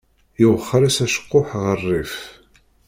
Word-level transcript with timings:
Iwexxer-as 0.43 0.97
acekkuḥ 1.05 1.49
ɣer 1.63 1.77
rrif. 1.83 2.15